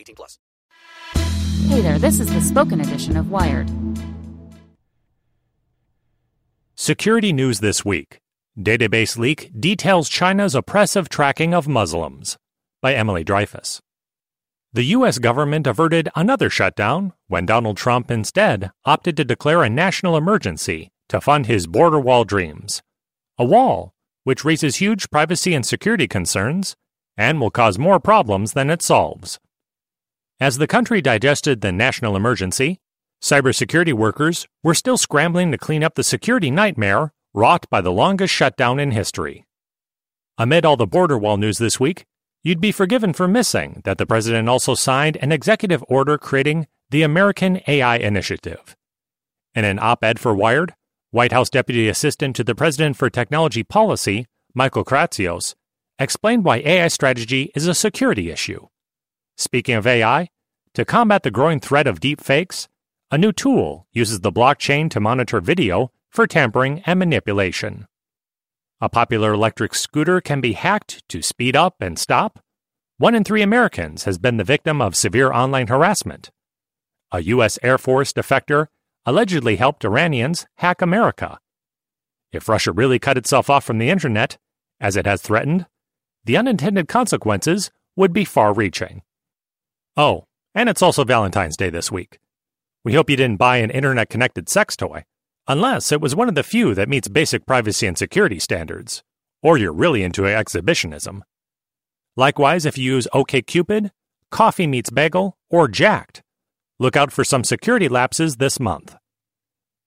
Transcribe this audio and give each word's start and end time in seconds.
18 0.00 0.16
plus. 0.16 0.38
Hey 1.68 1.80
there, 1.80 1.98
this 1.98 2.18
is 2.18 2.32
the 2.32 2.40
spoken 2.40 2.80
edition 2.80 3.16
of 3.16 3.30
Wired. 3.30 3.70
Security 6.74 7.32
news 7.32 7.60
this 7.60 7.84
week. 7.84 8.20
Database 8.58 9.16
leak 9.16 9.50
details 9.58 10.08
China's 10.08 10.54
oppressive 10.54 11.08
tracking 11.08 11.54
of 11.54 11.68
Muslims 11.68 12.36
by 12.82 12.94
Emily 12.94 13.24
Dreyfuss. 13.24 13.80
The 14.72 14.84
U.S. 14.96 15.18
government 15.18 15.66
averted 15.66 16.08
another 16.14 16.48
shutdown 16.48 17.12
when 17.28 17.44
Donald 17.44 17.76
Trump 17.76 18.10
instead 18.10 18.70
opted 18.84 19.16
to 19.16 19.24
declare 19.24 19.62
a 19.62 19.70
national 19.70 20.16
emergency 20.16 20.90
to 21.08 21.20
fund 21.20 21.46
his 21.46 21.66
border 21.66 22.00
wall 22.00 22.24
dreams. 22.24 22.82
A 23.36 23.44
wall 23.44 23.92
which 24.24 24.44
raises 24.44 24.76
huge 24.76 25.10
privacy 25.10 25.54
and 25.54 25.64
security 25.64 26.06
concerns 26.06 26.76
and 27.16 27.40
will 27.40 27.50
cause 27.50 27.78
more 27.78 27.98
problems 27.98 28.52
than 28.52 28.70
it 28.70 28.82
solves. 28.82 29.38
As 30.40 30.56
the 30.56 30.66
country 30.66 31.02
digested 31.02 31.60
the 31.60 31.70
national 31.70 32.16
emergency, 32.16 32.80
cybersecurity 33.22 33.92
workers 33.92 34.48
were 34.62 34.74
still 34.74 34.96
scrambling 34.96 35.52
to 35.52 35.58
clean 35.58 35.84
up 35.84 35.96
the 35.96 36.02
security 36.02 36.50
nightmare 36.50 37.12
wrought 37.34 37.68
by 37.68 37.82
the 37.82 37.92
longest 37.92 38.32
shutdown 38.32 38.80
in 38.80 38.92
history. 38.92 39.44
Amid 40.38 40.64
all 40.64 40.78
the 40.78 40.86
border 40.86 41.18
wall 41.18 41.36
news 41.36 41.58
this 41.58 41.78
week, 41.78 42.06
you'd 42.42 42.58
be 42.60 42.72
forgiven 42.72 43.12
for 43.12 43.28
missing 43.28 43.82
that 43.84 43.98
the 43.98 44.06
president 44.06 44.48
also 44.48 44.74
signed 44.74 45.18
an 45.18 45.30
executive 45.30 45.84
order 45.88 46.16
creating 46.16 46.66
the 46.88 47.02
American 47.02 47.60
AI 47.68 47.96
Initiative. 47.96 48.74
In 49.54 49.66
an 49.66 49.78
op 49.78 50.02
ed 50.02 50.18
for 50.18 50.34
Wired, 50.34 50.74
White 51.10 51.32
House 51.32 51.50
Deputy 51.50 51.86
Assistant 51.86 52.34
to 52.36 52.44
the 52.44 52.54
President 52.54 52.96
for 52.96 53.10
Technology 53.10 53.62
Policy, 53.62 54.24
Michael 54.54 54.86
Kratsios, 54.86 55.54
explained 55.98 56.44
why 56.44 56.62
AI 56.64 56.88
strategy 56.88 57.52
is 57.54 57.66
a 57.66 57.74
security 57.74 58.30
issue. 58.30 58.68
Speaking 59.40 59.74
of 59.74 59.86
AI, 59.86 60.28
to 60.74 60.84
combat 60.84 61.22
the 61.22 61.30
growing 61.30 61.60
threat 61.60 61.86
of 61.86 61.98
deepfakes, 61.98 62.68
a 63.10 63.16
new 63.16 63.32
tool 63.32 63.86
uses 63.90 64.20
the 64.20 64.30
blockchain 64.30 64.90
to 64.90 65.00
monitor 65.00 65.40
video 65.40 65.92
for 66.10 66.26
tampering 66.26 66.82
and 66.84 66.98
manipulation. 66.98 67.86
A 68.82 68.90
popular 68.90 69.32
electric 69.32 69.74
scooter 69.74 70.20
can 70.20 70.42
be 70.42 70.52
hacked 70.52 71.08
to 71.08 71.22
speed 71.22 71.56
up 71.56 71.76
and 71.80 71.98
stop. 71.98 72.44
One 72.98 73.14
in 73.14 73.24
three 73.24 73.40
Americans 73.40 74.04
has 74.04 74.18
been 74.18 74.36
the 74.36 74.44
victim 74.44 74.82
of 74.82 74.94
severe 74.94 75.32
online 75.32 75.68
harassment. 75.68 76.30
A 77.10 77.22
U.S. 77.22 77.58
Air 77.62 77.78
Force 77.78 78.12
defector 78.12 78.66
allegedly 79.06 79.56
helped 79.56 79.86
Iranians 79.86 80.46
hack 80.56 80.82
America. 80.82 81.38
If 82.30 82.46
Russia 82.46 82.72
really 82.72 82.98
cut 82.98 83.16
itself 83.16 83.48
off 83.48 83.64
from 83.64 83.78
the 83.78 83.88
internet, 83.88 84.36
as 84.78 84.96
it 84.96 85.06
has 85.06 85.22
threatened, 85.22 85.64
the 86.26 86.36
unintended 86.36 86.88
consequences 86.88 87.70
would 87.96 88.12
be 88.12 88.26
far 88.26 88.52
reaching. 88.52 89.00
Oh, 90.00 90.24
and 90.54 90.70
it's 90.70 90.80
also 90.80 91.04
Valentine's 91.04 91.58
Day 91.58 91.68
this 91.68 91.92
week. 91.92 92.18
We 92.86 92.94
hope 92.94 93.10
you 93.10 93.16
didn't 93.18 93.36
buy 93.36 93.58
an 93.58 93.68
internet 93.68 94.08
connected 94.08 94.48
sex 94.48 94.74
toy. 94.74 95.04
Unless 95.46 95.92
it 95.92 96.00
was 96.00 96.16
one 96.16 96.26
of 96.26 96.34
the 96.34 96.42
few 96.42 96.74
that 96.74 96.88
meets 96.88 97.06
basic 97.06 97.44
privacy 97.44 97.86
and 97.86 97.98
security 97.98 98.38
standards, 98.38 99.02
or 99.42 99.58
you're 99.58 99.74
really 99.74 100.02
into 100.02 100.24
exhibitionism. 100.24 101.22
Likewise, 102.16 102.64
if 102.64 102.78
you 102.78 102.94
use 102.94 103.08
OKCupid, 103.12 103.90
Coffee 104.30 104.66
Meets 104.66 104.88
Bagel, 104.88 105.36
or 105.50 105.68
Jack'd, 105.68 106.22
look 106.78 106.96
out 106.96 107.12
for 107.12 107.22
some 107.22 107.44
security 107.44 107.86
lapses 107.86 108.36
this 108.36 108.58
month. 108.58 108.96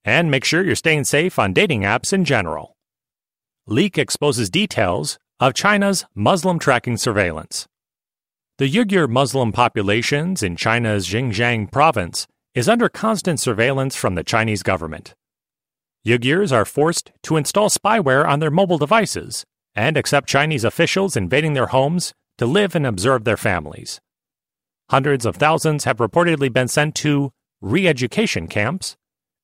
And 0.06 0.30
make 0.30 0.46
sure 0.46 0.64
you're 0.64 0.76
staying 0.76 1.06
safe 1.06 1.40
on 1.40 1.54
dating 1.54 1.82
apps 1.82 2.14
in 2.14 2.24
general. 2.24 2.78
Leak 3.66 3.98
exposes 3.98 4.52
details 4.52 5.18
of 5.40 5.56
China's 5.56 6.06
Muslim 6.14 6.60
tracking 6.60 6.98
surveillance. 6.98 7.68
The 8.60 8.70
Uyghur 8.72 9.10
Muslim 9.10 9.52
populations 9.52 10.44
in 10.44 10.56
China's 10.56 11.08
Xinjiang 11.08 11.72
province 11.72 12.28
is 12.54 12.70
under 12.70 12.88
constant 12.88 13.40
surveillance 13.40 13.96
from 13.96 14.14
the 14.14 14.24
Chinese 14.24 14.62
government. 14.62 15.16
Uyghurs 16.06 16.52
are 16.52 16.64
forced 16.64 17.12
to 17.24 17.36
install 17.36 17.72
spyware 17.72 18.28
on 18.28 18.42
their 18.42 18.52
mobile 18.52 18.78
devices 18.78 19.44
and 19.74 19.98
accept 19.98 20.30
Chinese 20.30 20.64
officials 20.64 21.18
invading 21.18 21.54
their 21.54 21.66
homes 21.66 22.14
to 22.38 22.46
live 22.46 22.76
and 22.76 22.86
observe 22.86 23.24
their 23.24 23.38
families. 23.38 24.00
Hundreds 24.92 25.26
of 25.26 25.38
thousands 25.38 25.86
have 25.86 25.98
reportedly 25.98 26.54
been 26.54 26.68
sent 26.68 26.94
to 26.94 27.32
re 27.60 27.88
education 27.88 28.48
camps, 28.48 28.96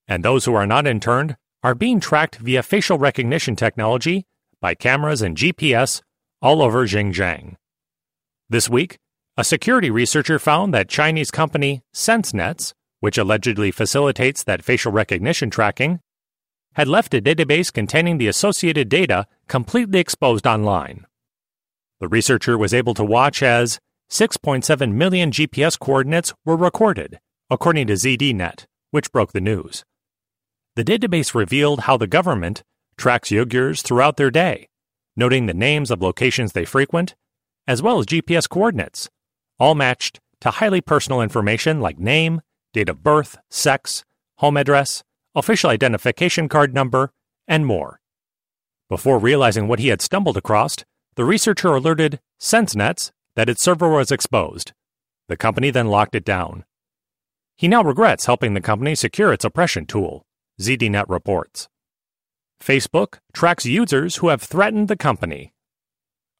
and 0.07 0.23
those 0.23 0.45
who 0.45 0.53
are 0.53 0.67
not 0.67 0.85
interned 0.85 1.35
are 1.63 1.73
being 1.73 1.99
tracked 1.99 2.35
via 2.35 2.61
facial 2.61 2.99
recognition 2.99 3.55
technology 3.55 4.27
by 4.61 4.75
cameras 4.75 5.23
and 5.23 5.35
GPS 5.35 6.03
all 6.43 6.61
over 6.61 6.85
Xinjiang. 6.85 7.55
This 8.51 8.67
week, 8.67 8.97
a 9.37 9.43
security 9.43 9.91
researcher 9.91 10.39
found 10.39 10.73
that 10.73 10.89
Chinese 10.89 11.29
company 11.29 11.83
SenseNets, 11.93 12.73
which 12.99 13.19
allegedly 13.19 13.69
facilitates 13.69 14.43
that 14.43 14.63
facial 14.63 14.91
recognition 14.91 15.51
tracking, 15.51 15.99
had 16.73 16.87
left 16.87 17.13
a 17.13 17.21
database 17.21 17.71
containing 17.71 18.17
the 18.17 18.27
associated 18.27 18.89
data 18.89 19.27
completely 19.47 19.99
exposed 19.99 20.47
online. 20.47 21.05
The 21.99 22.07
researcher 22.07 22.57
was 22.57 22.73
able 22.73 22.95
to 22.95 23.03
watch 23.03 23.43
as 23.43 23.79
6.7 24.09 24.93
million 24.93 25.29
GPS 25.29 25.77
coordinates 25.77 26.33
were 26.43 26.57
recorded, 26.57 27.19
according 27.51 27.85
to 27.85 27.93
ZDNet, 27.93 28.65
which 28.89 29.11
broke 29.11 29.31
the 29.31 29.41
news. 29.41 29.83
The 30.75 30.83
database 30.83 31.35
revealed 31.35 31.81
how 31.81 31.97
the 31.97 32.07
government 32.07 32.63
tracks 32.97 33.29
Uyghurs 33.29 33.83
throughout 33.83 34.17
their 34.17 34.31
day, 34.31 34.69
noting 35.15 35.45
the 35.45 35.53
names 35.53 35.91
of 35.91 36.01
locations 36.01 36.53
they 36.53 36.65
frequent, 36.65 37.13
as 37.69 37.83
well 37.83 37.99
as 37.99 38.07
GPS 38.07 38.49
coordinates, 38.49 39.11
all 39.59 39.75
matched 39.75 40.19
to 40.41 40.49
highly 40.49 40.81
personal 40.81 41.21
information 41.21 41.79
like 41.79 41.99
name, 41.99 42.41
date 42.73 42.89
of 42.89 43.03
birth, 43.03 43.37
sex, 43.51 44.03
home 44.37 44.57
address, 44.57 45.03
official 45.35 45.69
identification 45.69 46.49
card 46.49 46.73
number, 46.73 47.11
and 47.47 47.67
more. 47.67 47.99
Before 48.89 49.19
realizing 49.19 49.67
what 49.67 49.77
he 49.77 49.89
had 49.89 50.01
stumbled 50.01 50.35
across, 50.35 50.77
the 51.13 51.23
researcher 51.23 51.67
alerted 51.67 52.19
SenseNets 52.41 53.11
that 53.35 53.49
its 53.49 53.61
server 53.61 53.89
was 53.89 54.11
exposed. 54.11 54.73
The 55.27 55.37
company 55.37 55.69
then 55.69 55.89
locked 55.89 56.15
it 56.15 56.25
down. 56.25 56.65
He 57.55 57.67
now 57.67 57.83
regrets 57.83 58.25
helping 58.25 58.55
the 58.55 58.61
company 58.61 58.95
secure 58.95 59.31
its 59.31 59.45
oppression 59.45 59.85
tool, 59.85 60.25
ZDNet 60.59 61.05
reports. 61.07 61.69
Facebook 62.59 63.19
tracks 63.31 63.67
users 63.67 64.15
who 64.15 64.29
have 64.29 64.41
threatened 64.41 64.87
the 64.87 64.97
company. 64.97 65.53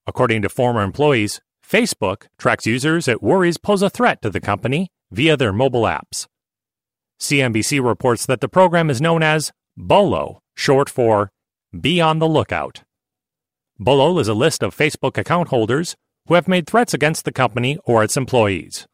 According 0.09 0.41
to 0.41 0.49
former 0.49 0.81
employees, 0.81 1.39
Facebook 1.63 2.25
tracks 2.39 2.65
users 2.65 3.07
it 3.07 3.21
worries 3.21 3.59
pose 3.59 3.83
a 3.83 3.91
threat 3.91 4.23
to 4.23 4.31
the 4.31 4.41
company 4.41 4.89
via 5.11 5.37
their 5.37 5.53
mobile 5.53 5.83
apps. 5.83 6.25
CNBC 7.19 7.79
reports 7.85 8.25
that 8.25 8.41
the 8.41 8.49
program 8.49 8.89
is 8.89 8.99
known 8.99 9.21
as 9.21 9.51
BOLO, 9.77 10.39
short 10.55 10.89
for 10.89 11.31
Be 11.79 12.01
on 12.01 12.17
the 12.17 12.27
Lookout. 12.27 12.81
BOLO 13.77 14.17
is 14.17 14.27
a 14.27 14.33
list 14.33 14.63
of 14.63 14.75
Facebook 14.75 15.15
account 15.15 15.49
holders 15.49 15.95
who 16.25 16.33
have 16.33 16.47
made 16.47 16.65
threats 16.65 16.95
against 16.95 17.23
the 17.23 17.31
company 17.31 17.77
or 17.85 18.03
its 18.03 18.17
employees. 18.17 18.87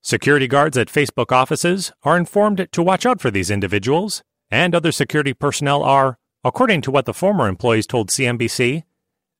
Security 0.00 0.48
guards 0.48 0.78
at 0.78 0.88
Facebook 0.88 1.30
offices 1.30 1.92
are 2.04 2.16
informed 2.16 2.66
to 2.72 2.82
watch 2.82 3.04
out 3.04 3.20
for 3.20 3.30
these 3.30 3.50
individuals, 3.50 4.22
and 4.50 4.74
other 4.74 4.92
security 4.92 5.34
personnel 5.34 5.82
are, 5.82 6.16
according 6.42 6.80
to 6.80 6.90
what 6.90 7.04
the 7.04 7.12
former 7.12 7.48
employees 7.48 7.86
told 7.86 8.08
CNBC, 8.08 8.84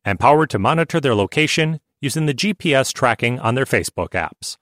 empowered 0.05 0.51
to 0.51 0.59
monitor 0.59 1.01
their 1.01 1.15
location 1.15 1.81
using 2.01 2.27
the 2.27 2.35
GPS 2.35 2.93
tracking 2.93 3.39
on 3.39 3.55
their 3.55 3.65
Facebook 3.65 4.11
apps. 4.11 4.57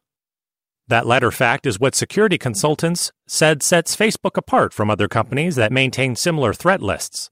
That 0.89 1.07
latter 1.07 1.31
fact 1.31 1.67
is 1.67 1.79
what 1.79 1.95
security 1.95 2.37
consultants 2.37 3.13
said 3.27 3.63
sets 3.63 3.97
Facebook 3.97 4.37
apart 4.37 4.73
from 4.73 4.91
other 4.91 5.09
companies 5.09 5.57
that 5.57 5.73
maintain 5.73 6.17
similar 6.17 6.53
threat 6.53 6.83
lists. 6.83 7.31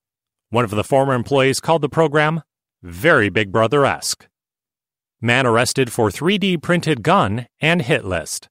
One 0.50 0.64
of 0.64 0.70
the 0.70 0.84
former 0.84 1.12
employees 1.12 1.60
called 1.60 1.82
the 1.82 1.88
program 1.88 2.43
very 2.82 3.28
Big 3.28 3.50
Brother 3.50 3.84
esque. 3.84 4.28
Man 5.20 5.46
arrested 5.46 5.93
for 5.93 6.11
3D 6.11 6.62
printed 6.62 7.02
gun 7.02 7.49
and 7.61 7.82
hit 7.82 8.04
list. 8.04 8.49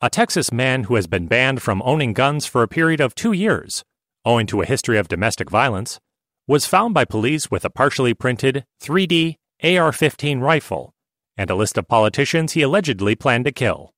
A 0.00 0.10
Texas 0.10 0.52
man 0.52 0.84
who 0.84 0.96
has 0.96 1.06
been 1.06 1.28
banned 1.28 1.62
from 1.62 1.80
owning 1.84 2.12
guns 2.12 2.46
for 2.46 2.62
a 2.64 2.68
period 2.68 3.00
of 3.00 3.14
two 3.14 3.32
years, 3.32 3.84
owing 4.24 4.46
to 4.48 4.60
a 4.60 4.66
history 4.66 4.98
of 4.98 5.06
domestic 5.06 5.50
violence, 5.50 6.00
was 6.48 6.64
found 6.64 6.94
by 6.94 7.04
police 7.04 7.50
with 7.50 7.62
a 7.62 7.70
partially 7.70 8.14
printed 8.14 8.64
3D 8.82 9.36
AR 9.62 9.92
15 9.92 10.40
rifle 10.40 10.94
and 11.36 11.50
a 11.50 11.54
list 11.54 11.76
of 11.76 11.86
politicians 11.86 12.54
he 12.54 12.62
allegedly 12.62 13.14
planned 13.14 13.44
to 13.44 13.52
kill. 13.52 13.92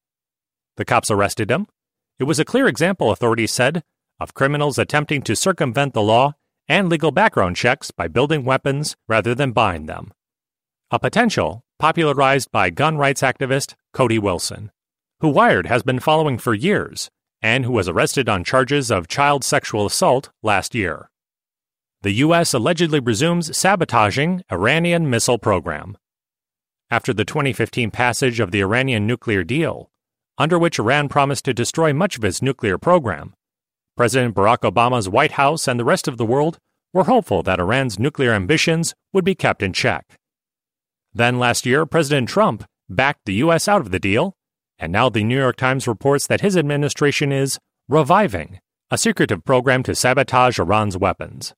The 0.77 0.85
cops 0.85 1.13
arrested 1.13 1.49
him. 1.49 1.69
It 2.19 2.25
was 2.25 2.41
a 2.41 2.45
clear 2.45 2.67
example, 2.67 3.13
authorities 3.13 3.53
said, 3.53 3.85
of 4.19 4.35
criminals 4.35 4.79
attempting 4.79 5.23
to 5.23 5.37
circumvent 5.37 5.95
the 5.95 6.03
law 6.03 6.35
and 6.69 6.89
legal 6.89 7.13
background 7.13 7.55
checks 7.55 7.93
by 7.93 8.09
building 8.09 8.45
weapons 8.45 8.97
rather 9.09 9.33
than 9.33 9.53
buying 9.53 9.87
them. 9.87 10.13
A 10.91 10.99
potential 10.99 11.63
popularized 11.79 12.51
by 12.51 12.69
gun 12.69 12.99
rights 12.99 13.23
activist 13.23 13.75
Cody 13.95 14.19
Wilson, 14.19 14.73
who 15.21 15.29
Wired 15.29 15.67
has 15.67 15.85
been 15.85 16.01
following 16.01 16.37
for 16.37 16.53
years 16.53 17.11
and 17.41 17.65
who 17.65 17.73
was 17.73 17.89
arrested 17.89 18.29
on 18.29 18.43
charges 18.43 18.91
of 18.91 19.07
child 19.07 19.45
sexual 19.45 19.87
assault 19.87 20.31
last 20.43 20.75
year. 20.75 21.11
The 22.03 22.13
U.S. 22.13 22.55
allegedly 22.55 22.99
resumes 22.99 23.55
sabotaging 23.55 24.43
Iranian 24.51 25.11
missile 25.11 25.37
program. 25.37 25.99
After 26.91 27.13
the 27.13 27.27
2015 27.27 27.91
passage 27.91 28.41
of 28.41 28.53
the 28.53 28.61
Iranian 28.61 29.07
nuclear 29.07 29.45
deal, 29.45 29.91
under 30.39 30.59
which 30.59 30.79
Iran 30.79 31.11
promised 31.11 31.45
to 31.45 31.53
destroy 31.53 31.93
much 31.93 32.17
of 32.17 32.25
its 32.25 32.41
nuclear 32.41 32.79
program. 32.79 33.35
President 33.99 34.35
Barack 34.35 34.61
Obama's 34.61 35.11
White 35.11 35.33
House 35.33 35.69
and 35.69 35.79
the 35.79 35.85
rest 35.85 36.09
of 36.09 36.17
the 36.17 36.25
world 36.25 36.57
were 36.95 37.05
hopeful 37.05 37.43
that 37.43 37.61
Iran's 37.61 37.99
nuclear 37.99 38.33
ambitions 38.33 38.95
would 39.13 39.27
be 39.27 39.35
kept 39.35 39.63
in 39.63 39.75
check. 39.75 40.07
Then 41.13 41.39
last 41.39 41.67
year, 41.67 41.85
President 41.85 42.31
Trump 42.31 42.65
backed 42.89 43.27
the 43.27 43.35
U.S. 43.35 43.69
out 43.69 43.83
of 43.83 43.91
the 43.91 44.01
deal, 44.01 44.33
and 44.79 44.91
now 44.91 45.11
the 45.11 45.23
New 45.23 45.39
York 45.39 45.57
Times 45.57 45.87
reports 45.87 46.27
that 46.29 46.41
his 46.41 46.57
administration 46.57 47.31
is 47.31 47.59
reviving 47.91 48.59
a 48.91 48.97
secretive 48.97 49.45
program 49.45 49.83
to 49.83 49.95
sabotage 49.95 50.59
Iran's 50.59 50.97
weapons. 50.97 51.53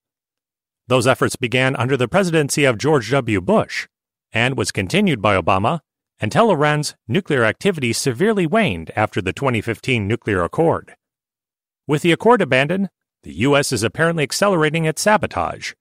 Those 0.93 1.07
efforts 1.07 1.37
began 1.37 1.75
under 1.77 1.97
the 1.97 2.07
presidency 2.07 2.67
of 2.67 2.77
George 2.77 3.11
W. 3.13 3.41
Bush 3.41 3.89
and 4.31 4.59
was 4.59 4.71
continued 4.71 5.23
by 5.23 5.41
Obama 5.41 5.81
until 6.21 6.51
Iran's 6.51 6.97
nuclear 7.09 7.45
activity 7.45 7.95
severely 7.95 8.47
waned 8.47 8.91
after 8.95 9.23
the 9.23 9.33
2015 9.33 10.07
nuclear 10.07 10.43
accord. 10.43 10.95
With 11.87 12.03
the 12.03 12.13
accord 12.13 12.43
abandoned, 12.43 12.91
the 13.23 13.33
U.S. 13.37 13.73
is 13.73 13.83
apparently 13.83 14.23
accelerating 14.23 14.85
its 14.85 15.01
sabotage. 15.01 15.73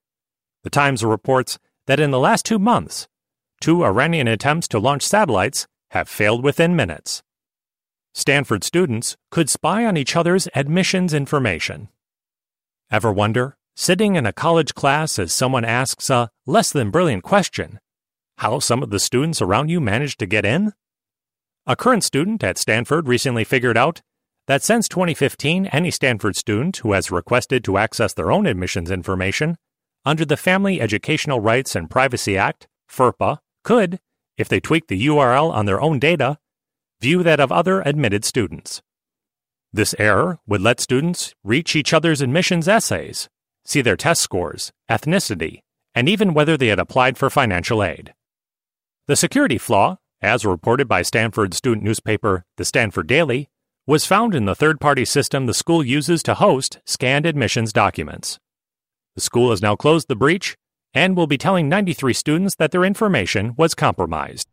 The 0.63 0.69
Times 0.69 1.03
reports 1.03 1.59
that 1.87 1.99
in 1.99 2.11
the 2.11 2.17
last 2.17 2.45
two 2.45 2.57
months, 2.57 3.09
two 3.59 3.83
Iranian 3.83 4.29
attempts 4.29 4.69
to 4.69 4.79
launch 4.79 5.03
satellites 5.03 5.67
have 5.89 6.07
failed 6.07 6.41
within 6.41 6.73
minutes. 6.73 7.21
Stanford 8.13 8.63
students 8.63 9.17
could 9.29 9.49
spy 9.49 9.85
on 9.85 9.97
each 9.97 10.15
other's 10.15 10.47
admissions 10.55 11.13
information. 11.13 11.89
Ever 12.89 13.11
wonder, 13.11 13.57
sitting 13.75 14.15
in 14.15 14.25
a 14.25 14.33
college 14.33 14.73
class 14.73 15.17
as 15.19 15.33
someone 15.33 15.65
asks 15.65 16.09
a 16.09 16.29
less 16.45 16.71
than 16.71 16.91
brilliant 16.91 17.23
question, 17.23 17.79
how 18.37 18.59
some 18.59 18.81
of 18.81 18.89
the 18.89 18.99
students 18.99 19.41
around 19.41 19.69
you 19.69 19.79
managed 19.79 20.19
to 20.19 20.25
get 20.25 20.45
in? 20.45 20.73
A 21.67 21.75
current 21.75 22.03
student 22.03 22.43
at 22.43 22.57
Stanford 22.57 23.07
recently 23.07 23.43
figured 23.43 23.77
out 23.77 24.01
that 24.47 24.63
since 24.63 24.89
2015, 24.89 25.67
any 25.67 25.91
Stanford 25.91 26.35
student 26.35 26.77
who 26.77 26.93
has 26.93 27.11
requested 27.11 27.63
to 27.63 27.77
access 27.77 28.13
their 28.13 28.31
own 28.31 28.47
admissions 28.47 28.89
information 28.89 29.57
under 30.03 30.25
the 30.25 30.37
Family 30.37 30.81
Educational 30.81 31.39
Rights 31.39 31.75
and 31.75 31.89
Privacy 31.89 32.37
Act, 32.37 32.67
FERPA, 32.89 33.37
could, 33.63 33.99
if 34.37 34.49
they 34.49 34.59
tweak 34.59 34.87
the 34.87 35.05
URL 35.05 35.51
on 35.51 35.67
their 35.67 35.79
own 35.79 35.99
data, 35.99 36.39
view 36.99 37.21
that 37.23 37.39
of 37.39 37.51
other 37.51 37.81
admitted 37.81 38.25
students. 38.25 38.81
This 39.71 39.95
error 39.99 40.39
would 40.47 40.61
let 40.61 40.79
students 40.79 41.33
reach 41.43 41.75
each 41.75 41.93
other's 41.93 42.21
admissions 42.21 42.67
essays, 42.67 43.29
see 43.65 43.81
their 43.81 43.97
test 43.97 44.21
scores, 44.21 44.71
ethnicity, 44.89 45.59
and 45.93 46.07
even 46.07 46.33
whether 46.33 46.57
they 46.57 46.67
had 46.67 46.79
applied 46.79 47.17
for 47.17 47.29
financial 47.29 47.83
aid. 47.83 48.13
The 49.07 49.15
security 49.15 49.57
flaw, 49.57 49.97
as 50.21 50.45
reported 50.45 50.87
by 50.87 51.01
Stanford 51.01 51.53
student 51.53 51.83
newspaper 51.83 52.45
The 52.57 52.65
Stanford 52.65 53.07
Daily, 53.07 53.49
was 53.87 54.05
found 54.05 54.35
in 54.35 54.45
the 54.45 54.55
third 54.55 54.79
party 54.79 55.05
system 55.05 55.47
the 55.47 55.53
school 55.53 55.83
uses 55.83 56.21
to 56.23 56.35
host 56.35 56.79
scanned 56.85 57.25
admissions 57.25 57.73
documents. 57.73 58.39
The 59.15 59.21
school 59.21 59.49
has 59.49 59.61
now 59.61 59.75
closed 59.75 60.07
the 60.07 60.15
breach 60.15 60.55
and 60.93 61.17
will 61.17 61.27
be 61.27 61.37
telling 61.37 61.67
93 61.67 62.13
students 62.13 62.55
that 62.55 62.71
their 62.71 62.83
information 62.83 63.53
was 63.57 63.73
compromised. 63.73 64.47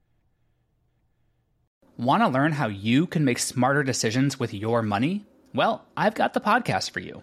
Want 1.96 2.22
to 2.22 2.28
learn 2.28 2.52
how 2.52 2.68
you 2.68 3.06
can 3.06 3.24
make 3.24 3.38
smarter 3.38 3.82
decisions 3.82 4.38
with 4.38 4.54
your 4.54 4.82
money? 4.82 5.26
Well, 5.52 5.84
I've 5.96 6.14
got 6.14 6.32
the 6.32 6.40
podcast 6.40 6.90
for 6.90 7.00
you. 7.00 7.22